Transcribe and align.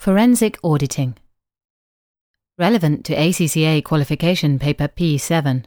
Forensic 0.00 0.56
Auditing 0.62 1.16
Relevant 2.56 3.04
to 3.06 3.16
ACCA 3.16 3.82
Qualification 3.82 4.60
Paper 4.60 4.86
P7. 4.86 5.64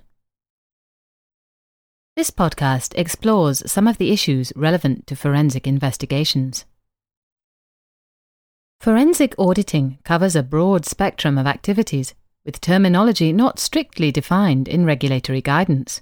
This 2.15 2.31
podcast 2.31 2.93
explores 2.95 3.69
some 3.69 3.89
of 3.89 3.97
the 3.97 4.09
issues 4.09 4.53
relevant 4.55 5.05
to 5.07 5.17
forensic 5.17 5.67
investigations. 5.67 6.63
Forensic 8.79 9.35
auditing 9.37 9.99
covers 10.05 10.37
a 10.37 10.43
broad 10.43 10.85
spectrum 10.85 11.37
of 11.37 11.45
activities 11.45 12.15
with 12.45 12.61
terminology 12.61 13.33
not 13.33 13.59
strictly 13.59 14.13
defined 14.13 14.69
in 14.69 14.85
regulatory 14.85 15.41
guidance. 15.41 16.01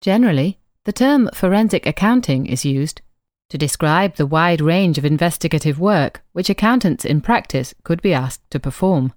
Generally, 0.00 0.60
the 0.84 0.92
term 0.92 1.28
forensic 1.34 1.86
accounting 1.86 2.46
is 2.46 2.64
used 2.64 3.02
to 3.50 3.58
describe 3.58 4.16
the 4.16 4.26
wide 4.26 4.60
range 4.60 4.96
of 4.96 5.04
investigative 5.04 5.78
work 5.78 6.22
which 6.32 6.48
accountants 6.48 7.04
in 7.04 7.20
practice 7.20 7.74
could 7.84 8.00
be 8.00 8.14
asked 8.14 8.48
to 8.50 8.58
perform. 8.58 9.12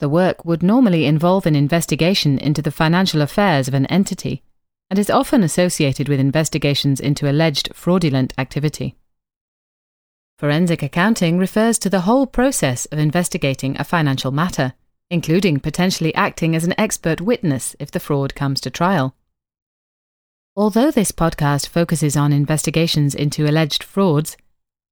The 0.00 0.08
work 0.08 0.44
would 0.44 0.62
normally 0.62 1.06
involve 1.06 1.44
an 1.44 1.56
investigation 1.56 2.38
into 2.38 2.62
the 2.62 2.70
financial 2.70 3.20
affairs 3.20 3.66
of 3.66 3.74
an 3.74 3.86
entity 3.86 4.42
and 4.90 4.98
is 4.98 5.10
often 5.10 5.42
associated 5.42 6.08
with 6.08 6.20
investigations 6.20 7.00
into 7.00 7.28
alleged 7.28 7.70
fraudulent 7.74 8.32
activity. 8.38 8.96
Forensic 10.38 10.84
accounting 10.84 11.36
refers 11.36 11.78
to 11.80 11.90
the 11.90 12.02
whole 12.02 12.26
process 12.26 12.86
of 12.86 12.98
investigating 12.98 13.76
a 13.76 13.84
financial 13.84 14.30
matter, 14.30 14.74
including 15.10 15.58
potentially 15.58 16.14
acting 16.14 16.54
as 16.54 16.64
an 16.64 16.74
expert 16.78 17.20
witness 17.20 17.74
if 17.80 17.90
the 17.90 17.98
fraud 17.98 18.36
comes 18.36 18.60
to 18.60 18.70
trial. 18.70 19.16
Although 20.58 20.90
this 20.90 21.12
podcast 21.12 21.68
focuses 21.68 22.16
on 22.16 22.32
investigations 22.32 23.14
into 23.14 23.48
alleged 23.48 23.84
frauds, 23.84 24.36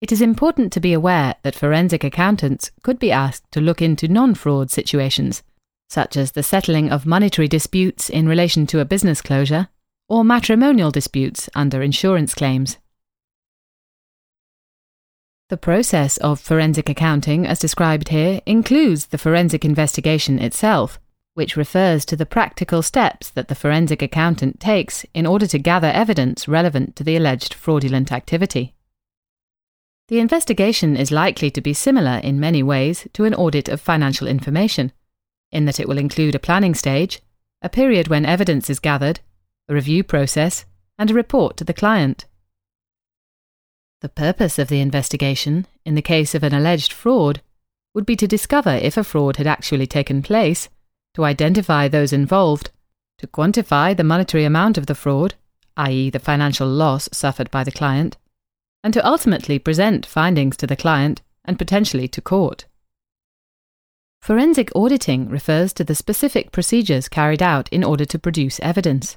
it 0.01 0.13
is 0.13 0.23
important 0.23 0.73
to 0.73 0.79
be 0.79 0.93
aware 0.93 1.35
that 1.43 1.57
forensic 1.57 2.05
accountants 2.05 2.71
could 2.85 3.01
be 3.01 3.11
asked 3.11 3.51
to 3.51 3.61
look 3.61 3.83
into 3.83 4.07
non 4.07 4.37
fraud 4.37 4.71
situations, 4.71 5.43
such 5.91 6.17
as 6.17 6.31
the 6.31 6.45
settling 6.45 6.89
of 6.89 7.05
monetary 7.05 7.49
disputes 7.49 8.09
in 8.09 8.29
relation 8.29 8.65
to 8.69 8.79
a 8.79 8.85
business 8.85 9.21
closure 9.21 9.67
or 10.09 10.23
matrimonial 10.23 10.93
disputes 10.93 11.51
under 11.57 11.83
insurance 11.83 12.33
claims. 12.33 12.79
The 15.49 15.57
process 15.57 16.17
of 16.19 16.39
forensic 16.39 16.89
accounting, 16.89 17.45
as 17.45 17.59
described 17.59 18.11
here, 18.11 18.41
includes 18.47 19.07
the 19.07 19.19
forensic 19.19 19.65
investigation 19.65 20.39
itself 20.39 21.01
which 21.37 21.55
refers 21.55 22.07
to 22.07 22.17
the 22.17 22.25
practical 22.25 22.81
steps 22.81 23.29
that 23.29 23.49
the 23.49 23.55
forensic 23.55 24.01
accountant 24.01 24.59
takes 24.59 25.05
in 25.13 25.27
order 25.27 25.47
to 25.47 25.59
gather 25.59 25.89
evidence 25.89 26.49
relevant 26.49 26.97
to 26.97 27.05
the 27.05 27.15
alleged 27.15 27.53
fraudulent 27.53 28.11
activity. 28.11 28.75
The 30.09 30.19
investigation 30.19 30.97
is 30.97 31.11
likely 31.13 31.51
to 31.51 31.61
be 31.61 31.75
similar 31.75 32.23
in 32.25 32.41
many 32.41 32.63
ways 32.63 33.07
to 33.13 33.25
an 33.25 33.35
audit 33.35 33.69
of 33.69 33.83
financial 33.83 34.27
information, 34.27 34.93
in 35.53 35.67
that 35.67 35.79
it 35.79 35.87
will 35.87 35.99
include 35.99 36.35
a 36.35 36.39
planning 36.39 36.75
stage, 36.75 37.21
a 37.61 37.69
period 37.69 38.09
when 38.09 38.25
evidence 38.25 38.71
is 38.71 38.79
gathered, 38.79 39.21
a 39.69 39.75
review 39.75 40.03
process, 40.03 40.65
and 40.99 41.11
a 41.11 41.15
report 41.15 41.59
to 41.59 41.65
the 41.65 41.75
client. 41.75 42.25
The 44.01 44.09
purpose 44.09 44.59
of 44.59 44.69
the 44.69 44.81
investigation, 44.81 45.67
in 45.85 45.97
the 45.97 46.03
case 46.03 46.35
of 46.35 46.43
an 46.43 46.55
alleged 46.55 46.95
fraud, 46.95 47.43
would 47.93 48.07
be 48.07 48.17
to 48.17 48.27
discover 48.27 48.71
if 48.71 48.97
a 48.97 49.05
fraud 49.05 49.37
had 49.37 49.47
actually 49.47 49.87
taken 49.87 50.23
place 50.23 50.71
to 51.17 51.25
identify 51.25 51.89
those 51.89 52.13
involved, 52.13 52.71
to 53.17 53.27
quantify 53.27 53.97
the 53.97 54.05
monetary 54.05 54.45
amount 54.45 54.77
of 54.77 54.85
the 54.85 54.95
fraud, 54.95 55.35
i.e., 55.79 56.11
the 56.11 56.19
financial 56.19 56.69
loss 56.69 57.09
suffered 57.11 57.51
by 57.51 57.65
the 57.65 57.73
client, 57.73 58.19
and 58.85 58.93
to 58.93 59.07
ultimately 59.07 59.59
present 59.59 60.05
findings 60.05 60.59
to 60.59 60.67
the 60.67 60.77
client 60.77 61.23
and 61.47 61.59
potentially 61.59 62.07
to 62.07 62.21
court. 62.21 62.67
Forensic 64.21 64.71
auditing 64.77 65.31
refers 65.31 65.73
to 65.73 65.85
the 65.85 65.95
specific 65.95 66.53
procedures 66.53 67.09
carried 67.09 67.43
out 67.43 67.67
in 67.71 67.83
order 67.83 68.05
to 68.05 68.19
produce 68.19 68.61
evidence. 68.61 69.17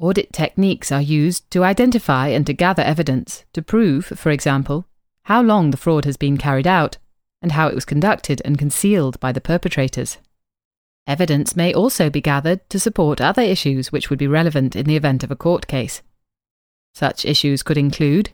Audit 0.00 0.32
techniques 0.32 0.90
are 0.90 1.02
used 1.02 1.50
to 1.50 1.64
identify 1.64 2.28
and 2.28 2.46
to 2.46 2.54
gather 2.54 2.82
evidence 2.82 3.44
to 3.52 3.60
prove, 3.60 4.06
for 4.06 4.30
example, 4.30 4.86
how 5.24 5.42
long 5.42 5.70
the 5.70 5.76
fraud 5.76 6.06
has 6.06 6.16
been 6.16 6.38
carried 6.38 6.66
out 6.66 6.96
and 7.42 7.52
how 7.52 7.68
it 7.68 7.74
was 7.74 7.84
conducted 7.84 8.40
and 8.42 8.56
concealed 8.56 9.20
by 9.20 9.32
the 9.32 9.42
perpetrators. 9.42 10.16
Evidence 11.08 11.56
may 11.56 11.72
also 11.72 12.10
be 12.10 12.20
gathered 12.20 12.68
to 12.68 12.78
support 12.78 13.18
other 13.18 13.40
issues 13.40 13.90
which 13.90 14.10
would 14.10 14.18
be 14.18 14.26
relevant 14.26 14.76
in 14.76 14.84
the 14.84 14.94
event 14.94 15.24
of 15.24 15.30
a 15.30 15.36
court 15.36 15.66
case. 15.66 16.02
Such 16.94 17.24
issues 17.24 17.62
could 17.62 17.78
include 17.78 18.30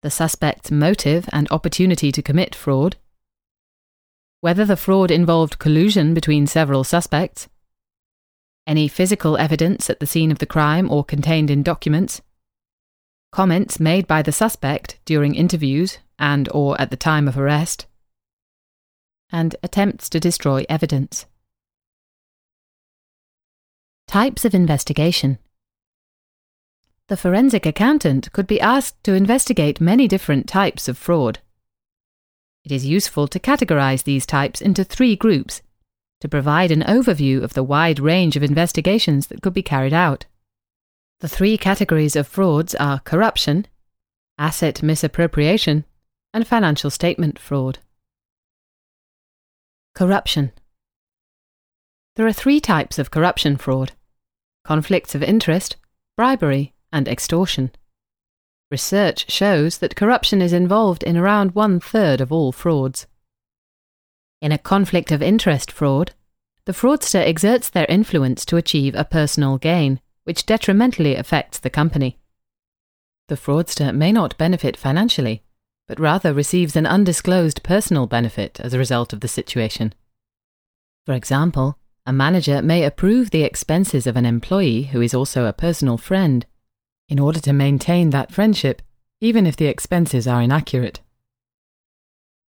the 0.00 0.10
suspect's 0.10 0.70
motive 0.70 1.28
and 1.30 1.46
opportunity 1.50 2.10
to 2.10 2.22
commit 2.22 2.54
fraud, 2.54 2.96
whether 4.40 4.64
the 4.64 4.78
fraud 4.78 5.10
involved 5.10 5.58
collusion 5.58 6.14
between 6.14 6.46
several 6.46 6.84
suspects, 6.84 7.48
any 8.66 8.88
physical 8.88 9.36
evidence 9.36 9.90
at 9.90 10.00
the 10.00 10.06
scene 10.06 10.32
of 10.32 10.38
the 10.38 10.46
crime 10.46 10.90
or 10.90 11.04
contained 11.04 11.50
in 11.50 11.62
documents, 11.62 12.22
comments 13.30 13.78
made 13.78 14.06
by 14.06 14.22
the 14.22 14.32
suspect 14.32 14.98
during 15.04 15.34
interviews 15.34 15.98
and 16.18 16.48
or 16.52 16.80
at 16.80 16.90
the 16.90 16.96
time 16.96 17.28
of 17.28 17.36
arrest, 17.36 17.86
and 19.30 19.54
attempts 19.62 20.08
to 20.08 20.18
destroy 20.18 20.64
evidence. 20.70 21.26
Types 24.12 24.44
of 24.44 24.54
investigation. 24.54 25.38
The 27.08 27.16
forensic 27.16 27.64
accountant 27.64 28.30
could 28.34 28.46
be 28.46 28.60
asked 28.60 29.02
to 29.04 29.14
investigate 29.14 29.80
many 29.80 30.06
different 30.06 30.46
types 30.46 30.86
of 30.86 30.98
fraud. 30.98 31.38
It 32.62 32.72
is 32.72 32.84
useful 32.84 33.26
to 33.28 33.40
categorize 33.40 34.04
these 34.04 34.26
types 34.26 34.60
into 34.60 34.84
three 34.84 35.16
groups 35.16 35.62
to 36.20 36.28
provide 36.28 36.70
an 36.70 36.82
overview 36.82 37.42
of 37.42 37.54
the 37.54 37.62
wide 37.62 37.98
range 37.98 38.36
of 38.36 38.42
investigations 38.42 39.28
that 39.28 39.40
could 39.40 39.54
be 39.54 39.62
carried 39.62 39.94
out. 39.94 40.26
The 41.20 41.28
three 41.28 41.56
categories 41.56 42.14
of 42.14 42.28
frauds 42.28 42.74
are 42.74 43.00
corruption, 43.00 43.66
asset 44.36 44.82
misappropriation, 44.82 45.86
and 46.34 46.46
financial 46.46 46.90
statement 46.90 47.38
fraud. 47.38 47.78
Corruption. 49.94 50.52
There 52.16 52.26
are 52.26 52.32
three 52.34 52.60
types 52.60 52.98
of 52.98 53.10
corruption 53.10 53.56
fraud 53.56 53.92
conflicts 54.64 55.14
of 55.14 55.22
interest, 55.22 55.76
bribery, 56.16 56.72
and 56.92 57.08
extortion. 57.08 57.70
Research 58.70 59.30
shows 59.30 59.78
that 59.78 59.96
corruption 59.96 60.40
is 60.40 60.52
involved 60.52 61.02
in 61.02 61.16
around 61.16 61.54
one 61.54 61.78
third 61.80 62.20
of 62.20 62.32
all 62.32 62.52
frauds. 62.52 63.06
In 64.40 64.52
a 64.52 64.58
conflict 64.58 65.12
of 65.12 65.22
interest 65.22 65.70
fraud, 65.70 66.14
the 66.64 66.72
fraudster 66.72 67.20
exerts 67.20 67.68
their 67.68 67.86
influence 67.88 68.44
to 68.46 68.56
achieve 68.56 68.94
a 68.94 69.04
personal 69.04 69.58
gain, 69.58 70.00
which 70.24 70.46
detrimentally 70.46 71.16
affects 71.16 71.58
the 71.58 71.70
company. 71.70 72.18
The 73.28 73.36
fraudster 73.36 73.94
may 73.94 74.12
not 74.12 74.38
benefit 74.38 74.76
financially, 74.76 75.42
but 75.88 76.00
rather 76.00 76.32
receives 76.32 76.76
an 76.76 76.86
undisclosed 76.86 77.62
personal 77.62 78.06
benefit 78.06 78.60
as 78.60 78.72
a 78.72 78.78
result 78.78 79.12
of 79.12 79.20
the 79.20 79.28
situation. 79.28 79.92
For 81.04 81.14
example, 81.14 81.78
a 82.04 82.12
manager 82.12 82.60
may 82.62 82.84
approve 82.84 83.30
the 83.30 83.42
expenses 83.42 84.06
of 84.06 84.16
an 84.16 84.26
employee 84.26 84.84
who 84.84 85.00
is 85.00 85.14
also 85.14 85.46
a 85.46 85.52
personal 85.52 85.96
friend 85.96 86.46
in 87.08 87.20
order 87.20 87.38
to 87.40 87.52
maintain 87.52 88.10
that 88.10 88.32
friendship, 88.32 88.82
even 89.20 89.46
if 89.46 89.56
the 89.56 89.66
expenses 89.66 90.26
are 90.26 90.42
inaccurate. 90.42 91.00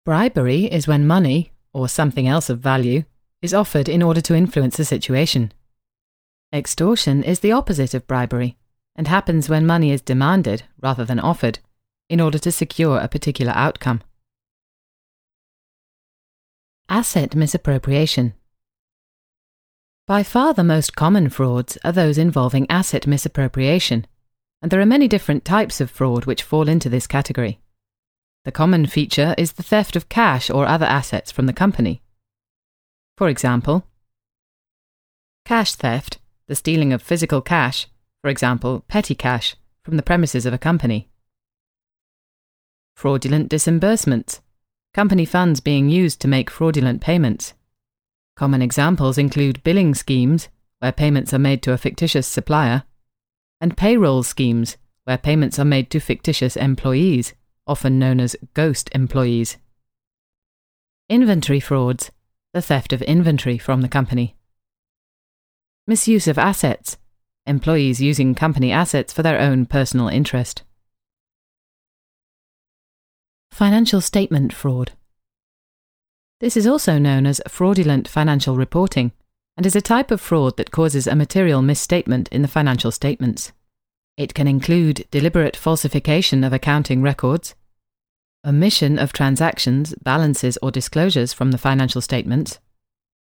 Bribery 0.06 0.66
is 0.66 0.88
when 0.88 1.08
money, 1.08 1.52
or 1.74 1.88
something 1.88 2.28
else 2.28 2.50
of 2.50 2.60
value, 2.60 3.04
is 3.42 3.54
offered 3.54 3.90
in 3.90 4.04
order 4.04 4.22
to 4.22 4.36
influence 4.36 4.78
a 4.80 4.86
situation. 4.86 5.52
Extortion 6.54 7.24
is 7.24 7.40
the 7.40 7.52
opposite 7.52 7.94
of 7.94 8.08
bribery 8.08 8.58
and 8.96 9.08
happens 9.08 9.50
when 9.50 9.66
money 9.66 9.92
is 9.92 10.02
demanded 10.02 10.64
rather 10.82 11.06
than 11.06 11.20
offered 11.20 11.60
in 12.10 12.20
order 12.20 12.38
to 12.40 12.52
secure 12.52 13.00
a 13.00 13.08
particular 13.08 13.54
outcome. 13.56 14.02
Asset 16.90 17.36
misappropriation. 17.36 18.34
By 20.10 20.24
far 20.24 20.56
the 20.56 20.64
most 20.64 20.96
common 20.96 21.30
frauds 21.30 21.78
are 21.84 21.92
those 21.92 22.18
involving 22.18 22.66
asset 22.68 23.06
misappropriation, 23.06 24.08
and 24.60 24.72
there 24.72 24.82
are 24.82 24.86
many 24.88 25.08
different 25.08 25.46
types 25.46 25.80
of 25.80 25.92
fraud 25.92 26.26
which 26.26 26.42
fall 26.42 26.68
into 26.68 26.90
this 26.90 27.06
category. 27.06 27.60
The 28.44 28.52
common 28.52 28.88
feature 28.88 29.36
is 29.38 29.52
the 29.52 29.62
theft 29.62 29.96
of 29.96 30.10
cash 30.10 30.50
or 30.50 30.66
other 30.66 30.88
assets 30.88 31.32
from 31.32 31.46
the 31.46 31.54
company. 31.54 32.02
For 33.18 33.30
example, 33.30 33.86
cash 35.46 35.76
theft, 35.76 36.18
the 36.48 36.56
stealing 36.56 36.92
of 36.92 37.04
physical 37.04 37.44
cash, 37.44 37.86
for 38.24 38.32
example, 38.32 38.84
petty 38.88 39.14
cash, 39.14 39.56
from 39.86 39.96
the 39.96 40.02
premises 40.02 40.48
of 40.48 40.56
a 40.56 40.58
company. 40.58 41.08
Fraudulent 42.96 43.48
disbursements, 43.48 44.42
company 44.92 45.26
funds 45.26 45.60
being 45.60 45.88
used 45.88 46.20
to 46.22 46.28
make 46.28 46.50
fraudulent 46.50 47.00
payments. 47.00 47.54
Common 48.40 48.62
examples 48.62 49.18
include 49.18 49.62
billing 49.66 49.94
schemes, 49.94 50.48
where 50.80 50.94
payments 50.94 51.34
are 51.34 51.38
made 51.38 51.62
to 51.62 51.74
a 51.74 51.78
fictitious 51.78 52.26
supplier, 52.26 52.84
and 53.60 53.76
payroll 53.76 54.24
schemes, 54.24 54.78
where 55.04 55.18
payments 55.18 55.60
are 55.60 55.66
made 55.66 55.90
to 55.90 56.00
fictitious 56.00 56.56
employees, 56.56 57.34
often 57.68 58.00
known 58.00 58.22
as 58.22 58.38
ghost 58.54 58.90
employees. 58.96 59.58
Inventory 61.10 61.60
frauds, 61.60 62.12
the 62.54 62.62
theft 62.62 62.94
of 62.94 63.02
inventory 63.02 63.58
from 63.58 63.82
the 63.82 63.90
company. 63.90 64.38
Misuse 65.86 66.26
of 66.26 66.38
assets, 66.38 66.98
employees 67.46 68.00
using 68.00 68.36
company 68.36 68.72
assets 68.72 69.12
for 69.12 69.22
their 69.22 69.38
own 69.38 69.66
personal 69.66 70.08
interest. 70.08 70.64
Financial 73.52 74.00
statement 74.00 74.54
fraud. 74.54 74.94
This 76.40 76.56
is 76.56 76.66
also 76.66 76.98
known 76.98 77.26
as 77.26 77.42
fraudulent 77.50 78.08
financial 78.08 78.56
reporting 78.56 79.12
and 79.58 79.66
is 79.66 79.76
a 79.76 79.82
type 79.82 80.10
of 80.10 80.22
fraud 80.22 80.56
that 80.56 80.72
causes 80.72 81.06
a 81.06 81.16
material 81.16 81.62
misstatement 81.62 82.30
in 82.30 82.42
the 82.42 82.48
financial 82.48 82.92
statements. 82.92 83.52
It 84.16 84.34
can 84.34 84.48
include 84.48 85.06
deliberate 85.12 85.58
falsification 85.58 86.46
of 86.46 86.54
accounting 86.54 87.02
records, 87.02 87.56
omission 88.46 88.98
of 88.98 89.12
transactions, 89.12 89.94
balances, 90.02 90.58
or 90.62 90.72
disclosures 90.72 91.34
from 91.34 91.52
the 91.52 91.58
financial 91.58 92.00
statements, 92.00 92.60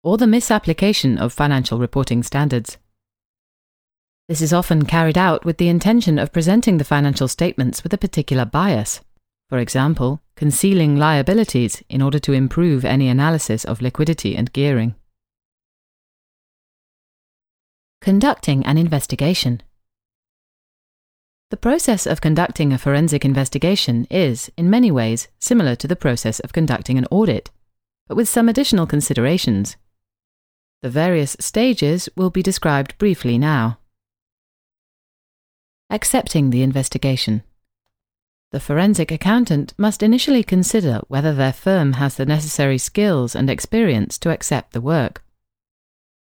or 0.03 0.19
the 0.19 0.27
misapplication 0.27 1.17
of 1.17 1.33
financial 1.33 1.79
reporting 1.79 2.23
standards. 2.23 2.77
This 4.29 4.43
is 4.43 4.53
often 4.53 4.85
carried 4.85 5.17
out 5.17 5.47
with 5.47 5.57
the 5.57 5.69
intention 5.69 6.19
of 6.19 6.33
presenting 6.33 6.77
the 6.77 6.85
financial 6.85 7.29
statements 7.29 7.83
with 7.83 7.95
a 7.95 7.99
particular 7.99 8.45
bias. 8.45 9.01
For 9.49 9.59
example, 9.59 10.21
concealing 10.37 10.97
liabilities 10.97 11.83
in 11.89 12.03
order 12.03 12.19
to 12.19 12.33
improve 12.33 12.85
any 12.85 13.09
analysis 13.09 13.65
of 13.65 13.81
liquidity 13.81 14.37
and 14.37 14.53
gearing. 14.53 14.95
Conducting 18.03 18.65
an 18.67 18.77
investigation. 18.77 19.63
The 21.51 21.57
process 21.57 22.07
of 22.07 22.21
conducting 22.21 22.75
a 22.75 22.79
forensic 22.79 23.25
investigation 23.25 24.07
is, 24.11 24.51
in 24.59 24.69
many 24.69 24.91
ways, 24.91 25.29
similar 25.39 25.75
to 25.77 25.89
the 25.89 25.97
process 25.97 26.41
of 26.41 26.53
conducting 26.53 26.99
an 26.99 27.07
audit, 27.11 27.51
but 28.07 28.17
with 28.17 28.29
some 28.29 28.51
additional 28.51 28.87
considerations. 28.87 29.77
The 30.83 30.91
various 30.91 31.37
stages 31.41 32.09
will 32.15 32.29
be 32.29 32.43
described 32.43 32.99
briefly 32.99 33.39
now. 33.39 33.79
Accepting 35.89 36.51
the 36.51 36.63
investigation. 36.63 37.43
The 38.51 38.61
forensic 38.61 39.13
accountant 39.13 39.75
must 39.77 40.03
initially 40.03 40.43
consider 40.43 41.03
whether 41.09 41.35
their 41.35 41.53
firm 41.53 41.95
has 41.95 42.17
the 42.17 42.25
necessary 42.25 42.79
skills 42.79 43.37
and 43.37 43.51
experience 43.51 44.17
to 44.21 44.31
accept 44.31 44.73
the 44.73 44.81
work. 44.81 45.23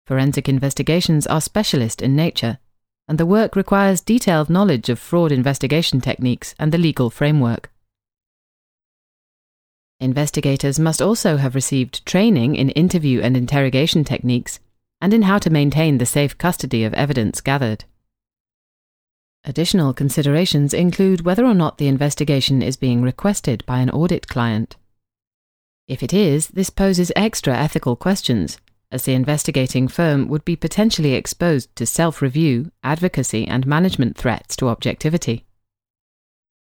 Forensic 0.08 0.48
investigations 0.48 1.28
are 1.28 1.42
specialist 1.42 2.02
in 2.02 2.16
nature, 2.16 2.60
and 3.08 3.18
the 3.18 3.26
work 3.26 3.56
requires 3.56 4.00
detailed 4.00 4.50
knowledge 4.50 4.88
of 4.88 4.98
fraud 4.98 5.32
investigation 5.32 6.00
techniques 6.00 6.56
and 6.58 6.72
the 6.72 6.78
legal 6.78 7.10
framework. 7.10 7.70
Investigators 10.00 10.80
must 10.80 11.02
also 11.02 11.38
have 11.38 11.56
received 11.56 12.06
training 12.06 12.56
in 12.56 12.70
interview 12.70 13.22
and 13.22 13.36
interrogation 13.36 14.06
techniques 14.06 14.60
and 15.02 15.14
in 15.14 15.24
how 15.24 15.38
to 15.38 15.50
maintain 15.50 15.98
the 15.98 16.06
safe 16.06 16.38
custody 16.38 16.86
of 16.86 16.94
evidence 16.94 17.42
gathered. 17.42 17.84
Additional 19.48 19.94
considerations 19.94 20.74
include 20.74 21.22
whether 21.22 21.46
or 21.46 21.54
not 21.54 21.78
the 21.78 21.88
investigation 21.88 22.64
is 22.64 22.76
being 22.76 23.04
requested 23.04 23.64
by 23.68 23.78
an 23.78 23.92
audit 23.92 24.28
client. 24.28 24.76
If 25.88 26.02
it 26.02 26.14
is, 26.14 26.48
this 26.48 26.72
poses 26.72 27.12
extra 27.16 27.56
ethical 27.56 27.96
questions, 27.96 28.58
as 28.92 29.04
the 29.04 29.14
investigating 29.14 29.88
firm 29.88 30.28
would 30.30 30.44
be 30.46 30.56
potentially 30.56 31.14
exposed 31.14 31.76
to 31.76 31.86
self 31.86 32.24
review, 32.24 32.72
advocacy, 32.84 33.48
and 33.48 33.68
management 33.68 34.18
threats 34.18 34.56
to 34.56 34.70
objectivity. 34.70 35.46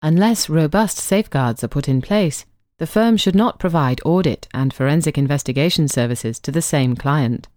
Unless 0.00 0.48
robust 0.48 0.98
safeguards 0.98 1.64
are 1.64 1.68
put 1.68 1.88
in 1.88 2.00
place, 2.00 2.46
the 2.78 2.86
firm 2.86 3.16
should 3.16 3.34
not 3.34 3.58
provide 3.58 4.00
audit 4.04 4.46
and 4.54 4.72
forensic 4.72 5.18
investigation 5.18 5.88
services 5.88 6.38
to 6.38 6.52
the 6.52 6.62
same 6.62 6.94
client. 6.94 7.48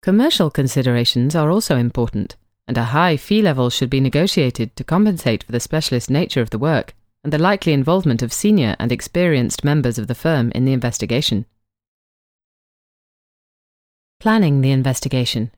Commercial 0.00 0.50
considerations 0.50 1.34
are 1.34 1.50
also 1.50 1.76
important 1.76 2.36
and 2.70 2.78
a 2.78 2.94
high 2.94 3.16
fee 3.16 3.42
level 3.42 3.68
should 3.68 3.90
be 3.90 3.98
negotiated 3.98 4.76
to 4.76 4.84
compensate 4.84 5.42
for 5.42 5.50
the 5.50 5.58
specialist 5.58 6.08
nature 6.08 6.40
of 6.40 6.50
the 6.50 6.58
work 6.58 6.94
and 7.24 7.32
the 7.32 7.38
likely 7.38 7.72
involvement 7.72 8.22
of 8.22 8.32
senior 8.32 8.76
and 8.78 8.92
experienced 8.92 9.64
members 9.64 9.98
of 9.98 10.06
the 10.06 10.14
firm 10.14 10.52
in 10.54 10.64
the 10.64 10.72
investigation. 10.72 11.46
Planning 14.20 14.60
the 14.60 14.70
investigation. 14.70 15.50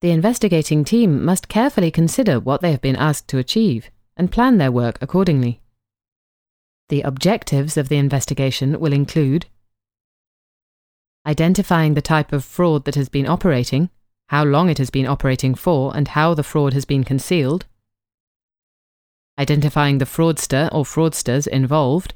The 0.00 0.12
investigating 0.12 0.84
team 0.84 1.24
must 1.24 1.48
carefully 1.48 1.90
consider 1.90 2.38
what 2.38 2.60
they 2.60 2.70
have 2.70 2.80
been 2.80 2.94
asked 2.94 3.26
to 3.30 3.38
achieve 3.38 3.90
and 4.16 4.30
plan 4.30 4.58
their 4.58 4.70
work 4.70 4.96
accordingly. 5.00 5.60
The 6.88 7.02
objectives 7.02 7.76
of 7.76 7.88
the 7.88 7.96
investigation 7.96 8.78
will 8.78 8.92
include 8.92 9.46
identifying 11.26 11.94
the 11.94 12.00
type 12.00 12.32
of 12.32 12.44
fraud 12.44 12.84
that 12.84 12.94
has 12.94 13.08
been 13.08 13.26
operating 13.26 13.90
how 14.28 14.44
long 14.44 14.68
it 14.68 14.78
has 14.78 14.90
been 14.90 15.06
operating 15.06 15.54
for, 15.54 15.96
and 15.96 16.08
how 16.08 16.34
the 16.34 16.42
fraud 16.42 16.72
has 16.72 16.84
been 16.84 17.04
concealed, 17.04 17.64
identifying 19.38 19.98
the 19.98 20.04
fraudster 20.04 20.68
or 20.72 20.84
fraudsters 20.84 21.46
involved, 21.46 22.14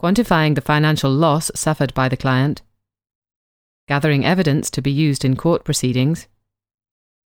quantifying 0.00 0.54
the 0.54 0.60
financial 0.60 1.10
loss 1.10 1.50
suffered 1.54 1.92
by 1.94 2.08
the 2.08 2.16
client, 2.16 2.62
gathering 3.88 4.24
evidence 4.24 4.70
to 4.70 4.82
be 4.82 4.92
used 4.92 5.24
in 5.24 5.34
court 5.34 5.64
proceedings, 5.64 6.28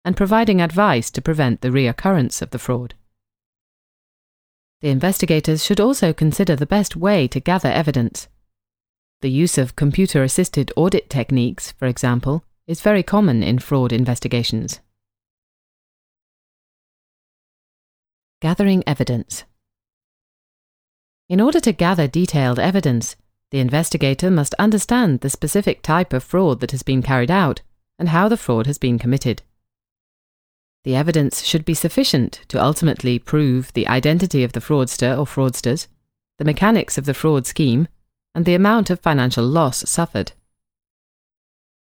and 0.05 0.17
providing 0.17 0.61
advice 0.61 1.11
to 1.11 1.23
prevent 1.23 1.61
the 1.61 1.69
reoccurrence 1.69 2.41
of 2.41 2.51
the 2.51 2.59
fraud. 2.59 2.95
The 4.81 4.89
investigators 4.89 5.65
should 5.65 5.81
also 5.81 6.13
consider 6.13 6.57
the 6.57 6.67
best 6.67 6.97
way 6.97 7.29
to 7.29 7.41
gather 7.41 7.69
evidence. 7.69 8.29
The 9.21 9.31
use 9.31 9.59
of 9.59 9.77
computer 9.77 10.23
assisted 10.23 10.73
audit 10.77 11.11
techniques, 11.11 11.73
for 11.73 11.87
example, 11.87 12.45
is 12.69 12.83
very 12.83 13.03
common 13.03 13.43
in 13.43 13.59
fraud 13.59 13.93
investigations. 13.93 14.81
Gathering 18.43 18.85
evidence. 18.87 19.45
In 21.31 21.41
order 21.41 21.61
to 21.61 21.73
gather 21.73 22.07
detailed 22.07 22.59
evidence, 22.59 23.17
the 23.51 23.59
investigator 23.59 24.31
must 24.31 24.55
understand 24.59 25.21
the 25.21 25.31
specific 25.31 25.83
type 25.83 26.13
of 26.13 26.23
fraud 26.23 26.61
that 26.61 26.71
has 26.71 26.83
been 26.83 27.03
carried 27.03 27.31
out 27.31 27.63
and 27.99 28.11
how 28.11 28.29
the 28.29 28.37
fraud 28.37 28.67
has 28.67 28.77
been 28.77 28.99
committed. 28.99 29.43
The 30.85 30.95
evidence 30.95 31.45
should 31.45 31.65
be 31.65 31.75
sufficient 31.75 32.43
to 32.49 32.63
ultimately 32.63 33.19
prove 33.19 33.73
the 33.73 33.89
identity 33.89 34.45
of 34.45 34.53
the 34.53 34.61
fraudster 34.61 35.19
or 35.19 35.25
fraudsters, 35.25 35.89
the 36.39 36.45
mechanics 36.45 36.99
of 36.99 37.07
the 37.07 37.15
fraud 37.15 37.47
scheme, 37.47 37.89
and 38.35 38.45
the 38.45 38.55
amount 38.55 38.91
of 38.91 39.01
financial 39.01 39.45
loss 39.45 39.89
suffered. 39.89 40.33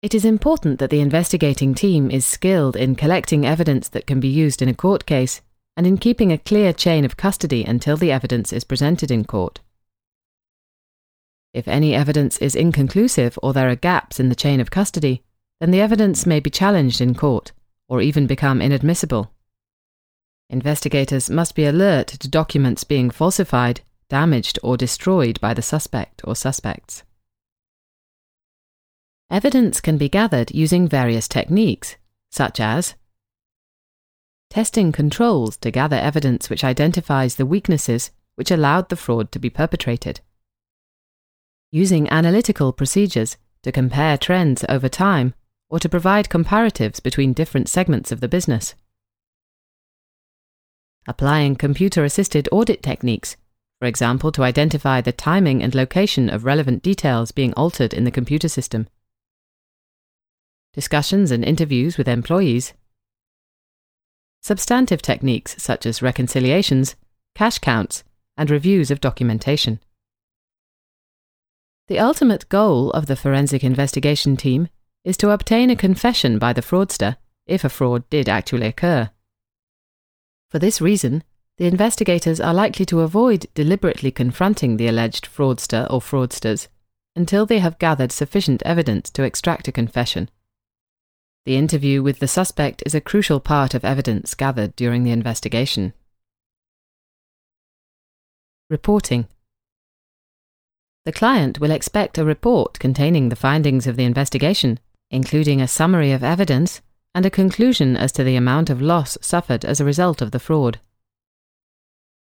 It 0.04 0.14
is 0.14 0.26
important 0.26 0.80
that 0.80 0.90
the 0.90 1.00
investigating 1.00 1.74
team 1.74 2.12
is 2.12 2.26
skilled 2.26 2.76
in 2.76 2.98
collecting 2.98 3.46
evidence 3.46 3.88
that 3.88 4.06
can 4.06 4.20
be 4.20 4.28
used 4.28 4.62
in 4.62 4.68
a 4.68 4.74
court 4.74 5.06
case 5.06 5.42
and 5.78 5.88
in 5.88 5.98
keeping 5.98 6.30
a 6.30 6.38
clear 6.38 6.74
chain 6.74 7.06
of 7.06 7.16
custody 7.16 7.64
until 7.64 7.96
the 7.96 8.12
evidence 8.12 8.52
is 8.52 8.66
presented 8.66 9.12
in 9.12 9.24
court. 9.24 9.62
If 11.54 11.70
any 11.70 11.96
evidence 11.96 12.38
is 12.40 12.54
inconclusive 12.54 13.40
or 13.42 13.54
there 13.54 13.70
are 13.70 13.78
gaps 13.78 14.20
in 14.20 14.28
the 14.28 14.36
chain 14.36 14.60
of 14.60 14.72
custody, 14.72 15.24
then 15.62 15.72
the 15.72 15.80
evidence 15.80 16.26
may 16.26 16.42
be 16.42 16.50
challenged 16.50 17.00
in 17.00 17.16
court 17.16 17.54
or 17.88 18.02
even 18.02 18.28
become 18.28 18.62
inadmissible. 18.62 19.32
Investigators 20.50 21.30
must 21.30 21.56
be 21.56 21.64
alert 21.64 22.08
to 22.08 22.28
documents 22.28 22.84
being 22.84 23.10
falsified, 23.10 23.80
damaged, 24.10 24.60
or 24.64 24.76
destroyed 24.76 25.40
by 25.40 25.54
the 25.54 25.62
suspect 25.62 26.20
or 26.26 26.36
suspects. 26.36 27.04
Evidence 29.34 29.82
can 29.82 29.98
be 29.98 30.08
gathered 30.08 30.52
using 30.52 30.88
various 30.88 31.28
techniques, 31.28 31.96
such 32.30 32.60
as 32.60 32.94
testing 34.52 34.92
controls 34.92 35.58
to 35.58 35.72
gather 35.72 35.96
evidence 35.96 36.52
which 36.52 36.64
identifies 36.64 37.34
the 37.34 37.46
weaknesses 37.48 38.12
which 38.36 38.52
allowed 38.52 38.90
the 38.90 38.96
fraud 38.96 39.32
to 39.32 39.40
be 39.40 39.50
perpetrated, 39.50 40.22
using 41.72 42.08
analytical 42.12 42.72
procedures 42.72 43.38
to 43.64 43.72
compare 43.72 44.20
trends 44.20 44.64
over 44.70 44.88
time 44.88 45.34
or 45.68 45.80
to 45.80 45.90
provide 45.90 46.30
comparatives 46.30 47.02
between 47.02 47.34
different 47.34 47.68
segments 47.68 48.12
of 48.12 48.22
the 48.22 48.28
business, 48.28 48.76
applying 51.08 51.56
computer 51.56 52.04
assisted 52.04 52.48
audit 52.52 52.84
techniques 52.84 53.36
for 53.80 53.88
example, 53.88 54.32
to 54.32 54.44
identify 54.44 55.02
the 55.02 55.12
timing 55.12 55.62
and 55.62 55.76
location 55.76 56.30
of 56.30 56.46
relevant 56.46 56.84
details 56.84 57.32
being 57.32 57.54
altered 57.56 57.94
in 57.94 58.06
the 58.06 58.12
computer 58.12 58.48
system 58.48 58.88
discussions 60.74 61.32
and 61.32 61.44
interviews 61.44 61.98
with 61.98 62.08
employees. 62.08 62.74
Substantive 64.42 65.02
techniques 65.02 65.56
such 65.62 65.86
as 65.86 66.02
reconciliations, 66.02 66.96
cash 67.36 67.60
counts, 67.60 68.04
and 68.36 68.50
reviews 68.50 68.92
of 68.92 69.00
documentation. 69.00 69.80
The 71.88 72.00
ultimate 72.00 72.50
goal 72.50 72.92
of 72.92 73.06
the 73.06 73.16
forensic 73.16 73.64
investigation 73.64 74.36
team 74.36 74.70
is 75.04 75.18
to 75.18 75.32
obtain 75.32 75.70
a 75.70 75.76
confession 75.76 76.40
by 76.40 76.54
the 76.54 76.62
fraudster 76.62 77.18
if 77.46 77.64
a 77.64 77.70
fraud 77.70 78.10
did 78.10 78.30
actually 78.30 78.68
occur. 78.68 79.12
For 80.50 80.60
this 80.60 80.82
reason, 80.82 81.24
the 81.58 81.66
investigators 81.66 82.40
are 82.40 82.54
likely 82.54 82.86
to 82.86 83.02
avoid 83.02 83.48
deliberately 83.54 84.12
confronting 84.12 84.78
the 84.78 84.88
alleged 84.88 85.28
fraudster 85.28 85.88
or 85.92 86.00
fraudsters 86.00 86.68
until 87.16 87.46
they 87.46 87.60
have 87.60 87.80
gathered 87.80 88.12
sufficient 88.12 88.64
evidence 88.64 89.10
to 89.12 89.24
extract 89.24 89.68
a 89.68 89.72
confession. 89.72 90.30
The 91.46 91.58
interview 91.58 92.02
with 92.02 92.20
the 92.20 92.28
suspect 92.28 92.84
is 92.86 92.96
a 92.96 93.02
crucial 93.02 93.42
part 93.42 93.74
of 93.74 93.84
evidence 93.84 94.34
gathered 94.34 94.76
during 94.78 95.04
the 95.04 95.12
investigation. 95.12 95.94
Reporting 98.70 99.28
The 101.04 101.12
client 101.12 101.60
will 101.60 101.72
expect 101.72 102.18
a 102.18 102.24
report 102.24 102.80
containing 102.80 103.28
the 103.28 103.36
findings 103.36 103.88
of 103.88 103.98
the 103.98 104.06
investigation, 104.06 104.80
including 105.12 105.60
a 105.60 105.68
summary 105.68 106.14
of 106.14 106.24
evidence 106.24 106.82
and 107.14 107.26
a 107.26 107.30
conclusion 107.30 107.98
as 107.98 108.14
to 108.14 108.24
the 108.24 108.38
amount 108.38 108.70
of 108.70 108.82
loss 108.82 109.18
suffered 109.20 109.66
as 109.66 109.82
a 109.82 109.86
result 109.86 110.22
of 110.22 110.32
the 110.32 110.40
fraud. 110.40 110.80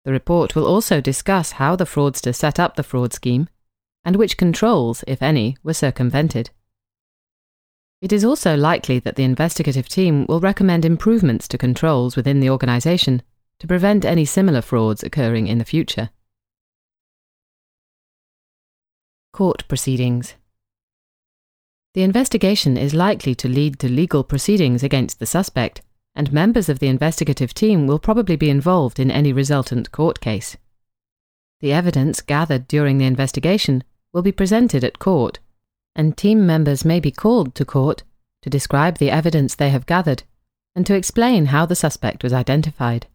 The 0.03 0.11
report 0.11 0.55
will 0.55 0.67
also 0.67 0.99
discuss 0.99 1.53
how 1.53 1.77
the 1.77 1.85
fraudster 1.85 2.35
set 2.35 2.59
up 2.59 2.75
the 2.75 2.83
fraud 2.83 3.13
scheme 3.13 3.47
and 4.03 4.17
which 4.17 4.37
controls, 4.37 5.05
if 5.07 5.23
any, 5.23 5.55
were 5.63 5.73
circumvented. 5.73 6.49
It 8.01 8.11
is 8.11 8.25
also 8.25 8.55
likely 8.55 8.99
that 8.99 9.15
the 9.15 9.23
investigative 9.23 9.87
team 9.87 10.25
will 10.27 10.39
recommend 10.39 10.85
improvements 10.85 11.47
to 11.47 11.57
controls 11.57 12.15
within 12.15 12.39
the 12.39 12.49
organisation 12.49 13.21
to 13.59 13.67
prevent 13.67 14.05
any 14.05 14.25
similar 14.25 14.61
frauds 14.61 15.03
occurring 15.03 15.47
in 15.47 15.57
the 15.57 15.65
future. 15.65 16.09
Court 19.31 19.67
proceedings. 19.67 20.35
The 21.93 22.03
investigation 22.03 22.75
is 22.75 22.93
likely 22.93 23.33
to 23.35 23.47
lead 23.47 23.79
to 23.79 23.89
legal 23.89 24.23
proceedings 24.23 24.83
against 24.83 25.19
the 25.19 25.25
suspect, 25.25 25.81
and 26.13 26.31
members 26.31 26.67
of 26.67 26.79
the 26.79 26.87
investigative 26.87 27.53
team 27.53 27.87
will 27.87 27.99
probably 27.99 28.35
be 28.35 28.49
involved 28.49 28.99
in 28.99 29.09
any 29.09 29.31
resultant 29.31 29.91
court 29.91 30.19
case. 30.19 30.57
The 31.61 31.71
evidence 31.71 32.21
gathered 32.21 32.67
during 32.67 32.97
the 32.97 33.05
investigation 33.05 33.83
will 34.13 34.21
be 34.21 34.31
presented 34.33 34.83
at 34.83 34.99
court, 34.99 35.39
and 35.95 36.17
team 36.17 36.45
members 36.45 36.83
may 36.83 36.99
be 36.99 37.11
called 37.11 37.55
to 37.55 37.65
court 37.65 38.03
to 38.41 38.49
describe 38.49 38.97
the 38.97 39.09
evidence 39.09 39.55
they 39.55 39.69
have 39.69 39.85
gathered 39.85 40.23
and 40.75 40.85
to 40.85 40.93
explain 40.93 41.47
how 41.47 41.65
the 41.65 41.75
suspect 41.75 42.23
was 42.23 42.33
identified. 42.33 43.07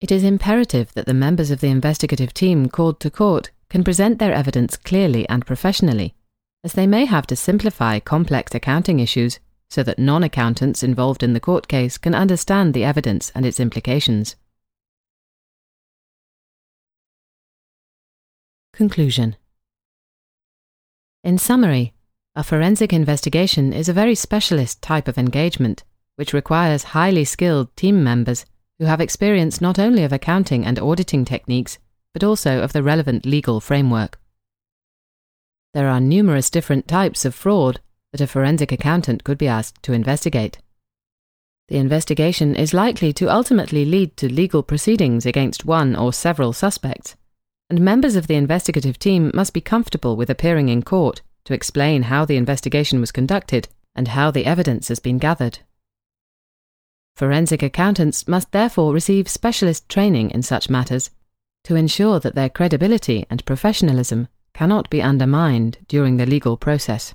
It 0.00 0.10
is 0.10 0.24
imperative 0.24 0.92
that 0.94 1.06
the 1.06 1.14
members 1.14 1.50
of 1.50 1.60
the 1.60 1.68
investigative 1.68 2.34
team 2.34 2.68
called 2.68 2.98
to 3.00 3.10
court 3.10 3.50
can 3.70 3.84
present 3.84 4.18
their 4.18 4.34
evidence 4.34 4.76
clearly 4.76 5.28
and 5.28 5.46
professionally, 5.46 6.14
as 6.64 6.72
they 6.72 6.86
may 6.86 7.04
have 7.04 7.26
to 7.28 7.36
simplify 7.36 8.00
complex 8.00 8.54
accounting 8.54 8.98
issues 8.98 9.38
so 9.70 9.82
that 9.82 9.98
non 9.98 10.22
accountants 10.22 10.82
involved 10.82 11.22
in 11.22 11.32
the 11.32 11.40
court 11.40 11.68
case 11.68 11.96
can 11.96 12.14
understand 12.14 12.74
the 12.74 12.84
evidence 12.84 13.30
and 13.34 13.46
its 13.46 13.60
implications. 13.60 14.36
Conclusion 18.72 19.36
in 21.24 21.38
summary, 21.38 21.94
a 22.34 22.42
forensic 22.42 22.92
investigation 22.92 23.72
is 23.72 23.88
a 23.88 23.92
very 23.92 24.14
specialist 24.14 24.82
type 24.82 25.06
of 25.06 25.18
engagement, 25.18 25.84
which 26.16 26.32
requires 26.32 26.82
highly 26.82 27.24
skilled 27.24 27.74
team 27.76 28.02
members 28.02 28.44
who 28.78 28.86
have 28.86 29.00
experience 29.00 29.60
not 29.60 29.78
only 29.78 30.02
of 30.02 30.12
accounting 30.12 30.64
and 30.64 30.78
auditing 30.80 31.24
techniques, 31.24 31.78
but 32.12 32.24
also 32.24 32.60
of 32.60 32.72
the 32.72 32.82
relevant 32.82 33.24
legal 33.24 33.60
framework. 33.60 34.18
There 35.74 35.88
are 35.88 36.00
numerous 36.00 36.50
different 36.50 36.88
types 36.88 37.24
of 37.24 37.34
fraud 37.34 37.80
that 38.10 38.20
a 38.20 38.26
forensic 38.26 38.72
accountant 38.72 39.22
could 39.22 39.38
be 39.38 39.48
asked 39.48 39.82
to 39.84 39.92
investigate. 39.92 40.58
The 41.68 41.78
investigation 41.78 42.56
is 42.56 42.74
likely 42.74 43.12
to 43.14 43.32
ultimately 43.32 43.84
lead 43.84 44.16
to 44.16 44.32
legal 44.32 44.62
proceedings 44.62 45.24
against 45.24 45.64
one 45.64 45.94
or 45.94 46.12
several 46.12 46.52
suspects 46.52 47.14
and 47.72 47.80
members 47.80 48.16
of 48.16 48.26
the 48.26 48.34
investigative 48.34 48.98
team 48.98 49.30
must 49.32 49.54
be 49.54 49.60
comfortable 49.62 50.14
with 50.14 50.28
appearing 50.28 50.68
in 50.68 50.82
court 50.82 51.22
to 51.42 51.54
explain 51.54 52.02
how 52.02 52.22
the 52.22 52.36
investigation 52.36 53.00
was 53.00 53.10
conducted 53.10 53.66
and 53.94 54.08
how 54.08 54.30
the 54.30 54.44
evidence 54.44 54.88
has 54.88 55.00
been 55.00 55.16
gathered. 55.16 55.60
Forensic 57.16 57.62
accountants 57.62 58.28
must 58.28 58.52
therefore 58.52 58.92
receive 58.92 59.26
specialist 59.26 59.88
training 59.88 60.30
in 60.32 60.42
such 60.42 60.68
matters 60.68 61.08
to 61.64 61.74
ensure 61.74 62.20
that 62.20 62.34
their 62.34 62.50
credibility 62.50 63.24
and 63.30 63.42
professionalism 63.46 64.28
cannot 64.52 64.90
be 64.90 65.00
undermined 65.00 65.78
during 65.88 66.18
the 66.18 66.26
legal 66.26 66.58
process. 66.58 67.14